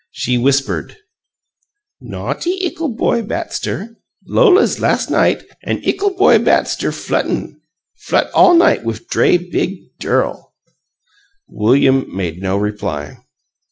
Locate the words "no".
12.41-12.57